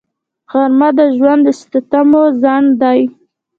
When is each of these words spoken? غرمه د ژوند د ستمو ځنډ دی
غرمه 0.51 0.89
د 0.97 0.99
ژوند 1.17 1.41
د 1.45 1.47
ستمو 1.61 2.23
ځنډ 2.41 2.67
دی 2.81 3.01